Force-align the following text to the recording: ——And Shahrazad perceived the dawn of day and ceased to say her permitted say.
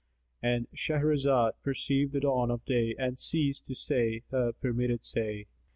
——And 0.41 0.65
Shahrazad 0.75 1.51
perceived 1.61 2.11
the 2.13 2.21
dawn 2.21 2.49
of 2.49 2.65
day 2.65 2.95
and 2.97 3.19
ceased 3.19 3.67
to 3.67 3.75
say 3.75 4.23
her 4.31 4.51
permitted 4.51 5.03
say. 5.05 5.45